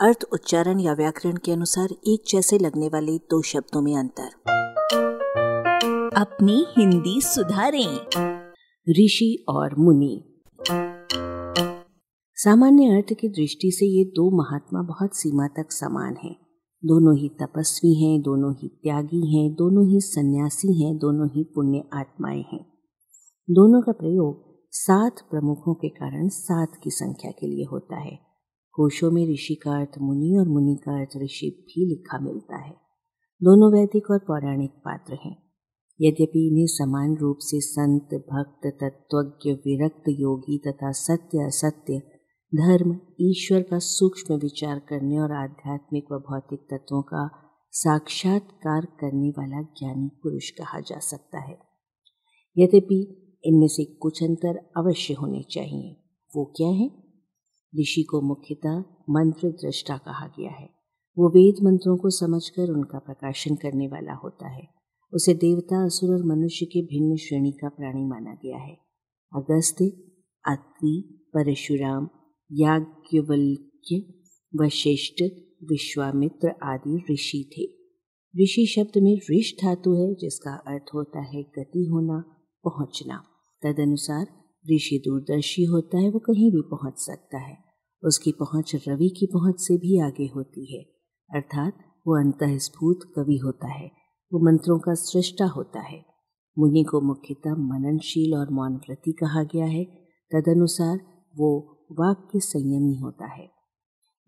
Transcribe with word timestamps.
अर्थ, 0.00 0.24
उच्चारण 0.32 0.80
या 0.80 0.92
व्याकरण 0.92 1.36
के 1.36 1.52
अनुसार 1.52 1.88
एक 1.92 2.22
जैसे 2.28 2.58
लगने 2.58 2.88
वाले 2.88 3.18
दो 3.18 3.42
शब्दों 3.42 3.82
में 3.82 3.96
अंतर। 3.96 4.28
अपनी 6.16 6.66
हिंदी 6.78 7.20
सुधारें। 7.20 7.98
ऋषि 8.90 9.44
और 9.48 9.74
मुनि। 9.78 10.42
सामान्य 12.34 12.84
अर्थ 12.84 13.18
की 13.20 13.28
दृष्टि 13.28 13.70
से 13.70 13.86
ये 13.86 14.04
दो 14.04 14.30
महात्मा 14.38 14.82
बहुत 14.82 15.16
सीमा 15.16 15.46
तक 15.46 15.72
समान 15.72 16.16
हैं। 16.24 16.36
दोनों 16.84 17.16
ही 17.16 17.28
तपस्वी 17.28 18.04
हैं, 18.04 18.22
दोनों 18.22 18.54
ही 18.54 18.68
त्यागी 18.68 19.36
हैं, 19.36 19.54
दोनों 19.54 19.88
ही 19.88 20.00
सन्यासी 20.00 20.84
हैं, 20.84 20.98
दोनों 20.98 21.28
ही 21.28 21.44
पुण्य 21.44 21.84
आत्माएँ 21.92 22.44
हैं। 22.52 22.66
दोनों 23.50 23.82
का 23.82 23.92
प्रयोग 23.92 24.58
सात 24.70 25.20
प्रमुखों 25.30 25.74
के 25.74 25.88
कारण 25.88 26.28
सात 26.28 26.68
की 26.84 26.90
संख्या 26.90 27.30
के 27.30 27.46
लिए 27.46 27.64
होता 27.64 27.96
है। 27.96 28.27
कोशों 28.80 29.10
में 29.10 29.32
ऋषि 29.32 29.54
का 29.54 29.80
अर्थ 29.80 29.98
मुनि 30.00 30.36
और 30.40 30.48
मुनि 30.48 30.76
का 30.76 31.00
अर्थ 31.00 31.10
ऋषि 31.24 31.64
भी 31.66 31.86
लिखा 31.88 32.18
मिलता 32.18 32.56
है। 32.56 32.72
दोनों 33.42 33.72
वैदिक 33.72 34.10
और 34.10 34.18
पौराणिक 34.18 34.70
पात्र 34.70 35.14
हैं। 35.14 35.42
यद्यपि 36.00 36.48
इन्हें 36.48 36.66
समान 36.66 37.16
रूप 37.16 37.36
से 37.40 37.60
संत, 37.60 38.02
भक्त, 38.02 38.66
तत्वज्ञ, 38.66 39.52
विरक्त 39.52 40.02
योगी 40.08 40.58
तथा 40.58 40.92
सत्य, 40.92 41.38
असत्य, 41.38 41.98
धर्म, 42.54 43.00
ईश्वर 43.20 43.62
का 43.62 43.78
सूक्ष्म 43.78 44.34
विचार 44.34 44.78
करने 44.78 45.18
और 45.18 45.32
आध्यात्मिक 45.32 46.04
व 46.12 46.18
भौतिक 46.18 46.60
तत्वों 46.60 47.02
का 47.02 47.30
साक्षात्कार 47.70 48.84
करने 48.84 49.30
वाला 49.30 49.62
ज्ञानी 49.62 50.10
पुरुष 50.22 50.50
कहा 50.50 50.80
जा 50.80 50.98
सकता 50.98 51.38
है। 51.38 51.58
यद्यपि 52.58 53.32
इनमें 53.44 53.68
से 53.68 53.84
कुछ 53.84 54.22
अंतर 54.22 54.56
अवश्य 54.76 55.14
होने 55.14 55.42
चाहिए। 55.42 55.96
वो 56.36 56.44
क्या 56.44 56.68
है? 56.68 57.07
ऋषि 57.74 58.02
को 58.02 58.20
मुख्यतः 58.20 58.78
मंत्र 59.10 59.48
दृष्टा 59.48 59.96
कहा 59.96 60.26
गया 60.26 60.50
है। 60.50 60.70
वो 61.18 61.28
वेद 61.28 61.54
मंत्रों 61.64 61.96
को 61.96 62.10
समझकर 62.10 62.70
उनका 62.70 62.98
प्रकाशन 62.98 63.54
करने 63.54 63.88
वाला 63.88 64.14
होता 64.14 64.48
है। 64.48 64.68
उसे 65.14 65.34
देवता, 65.34 65.84
असुर 65.84 66.10
और 66.10 66.24
मनुष्य 66.24 66.66
के 66.66 66.82
भिन्न 66.82 67.16
श्रेणी 67.16 67.52
का 67.52 67.68
प्राणी 67.68 68.04
माना 68.04 68.34
गया 68.34 68.58
है। 68.58 68.78
अगस्त्य, 69.36 69.84
अत्रि, 70.46 71.24
परशुराम, 71.34 72.08
याज्ञवल्क्य, 72.52 74.14
वशिष्ठ, 74.56 75.22
विश्वामित्र 75.64 76.54
आदि 76.62 77.04
ऋषि 77.10 77.50
थे। 77.52 77.78
ऋषि 78.42 78.66
शब्द 78.66 79.02
में 79.02 79.18
ऋष 79.30 79.52
धातु 79.52 79.94
है, 79.94 80.14
जिसका 80.14 80.54
अर्थ 80.54 80.84
होता 80.94 81.20
है 81.20 81.42
गति 81.42 81.84
होना, 81.84 82.36
पहुँचना। 82.64 83.24
तदनुसार 83.62 84.37
ऋषि 84.64 85.02
दूरदर्शी 85.06 85.64
होता 85.64 85.98
है, 85.98 86.10
वो 86.10 86.18
कहीं 86.18 86.52
भी 86.52 86.60
पहुँच 86.60 86.94
सकता 86.96 87.38
है। 87.38 87.58
उसकी 88.04 88.32
पहुँच 88.32 88.72
रवि 88.88 89.08
की 89.08 89.26
पहुँच 89.26 89.54
से 89.58 89.76
भी 89.76 90.00
आगे 90.00 90.26
होती 90.26 90.76
है। 90.76 90.82
अर्थात 91.34 91.72
वो 92.06 92.20
अंतस्फूत 92.20 93.00
कवि 93.16 93.36
होता 93.36 93.68
है, 93.68 93.90
वो 94.32 94.40
मंत्रों 94.40 94.78
का 94.78 94.94
सृष्टा 94.94 95.46
होता 95.46 95.80
है। 95.80 96.04
मुनि 96.58 96.84
को 96.84 97.00
मुख्यतः 97.00 97.54
मननशील 97.54 98.34
और 98.34 98.50
मौन 98.50 98.74
व्रति 98.74 99.12
कहा 99.12 99.42
गया 99.42 99.66
है, 99.66 99.84
तदनुसार 100.34 101.00
वो 101.36 101.78
वाक्य 101.92 102.40
संयमी 102.40 102.96
होता 102.96 103.26
है। 103.26 103.50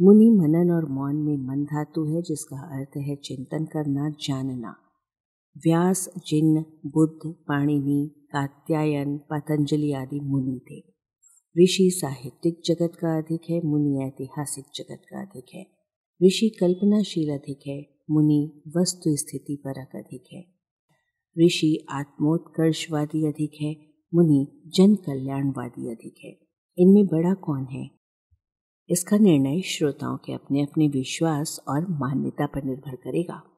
मुनि 0.00 0.30
मनन 0.30 0.70
और 0.70 0.86
मौन 0.88 1.16
में 1.16 1.36
मन 1.36 1.64
धातु 1.64 2.04
है, 2.04 2.22
जिसका 2.22 2.56
अर्थ 2.56 2.96
है 2.96 3.16
चिंतन 3.16 3.64
करना, 3.64 4.10
जानना। 4.10 4.76
व्यास 5.58 6.08
जिन्न 6.26 6.64
बुद्ध, 6.86 7.32
पाणिनि, 7.48 8.14
कात्यायन, 8.32 9.18
पतंजलि 9.18 9.92
आदि 9.92 10.20
मुनि 10.20 10.60
थे। 10.70 10.98
ऋषि 11.62 11.90
साहित्यिक 11.90 12.60
जगत 12.66 12.92
का 13.00 13.18
अधिक 13.18 13.40
है, 13.50 13.60
मुनि 13.64 14.06
ऐतिहासिक 14.06 14.64
जगत 14.74 15.02
का 15.10 15.20
अधिक 15.22 15.44
है। 15.54 15.66
ऋषि 16.26 16.48
कल्पनाशील 16.60 17.34
अधिक 17.34 17.58
है, 17.66 17.88
मुनि 18.10 18.62
वस्तु 18.76 19.16
स्थिति 19.16 19.56
परक 19.56 19.88
अधिक 19.94 20.24
है। 20.32 20.46
ऋषि 21.46 21.86
आत्मोत्कर्षवादी 21.90 23.26
अधिक 23.26 23.50
है, 23.60 23.76
मुनि 24.14 24.62
जन 24.66 24.94
कल्याणवादी 24.94 25.90
अधिक 25.90 26.14
है। 26.24 26.38
इनमें 26.78 27.06
बड़ा 27.06 27.34
कौन 27.34 27.64
है? 27.64 27.90
इसका 28.90 29.18
निर्णय 29.18 29.60
श्रोताओं 29.60 30.16
के 30.16 30.32
अपने 30.32 30.62
अपने 30.62 30.88
विश्वास 30.88 31.60
और 31.68 31.86
मान्यता 31.90 32.46
पर 32.46 32.64
निर्भर 32.64 32.96
करेगा। 32.96 33.57